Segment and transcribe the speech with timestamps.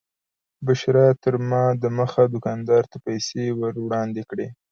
[0.65, 4.47] بشرا تر ما دمخه دوکاندار ته پیسې ور وړاندې کړې.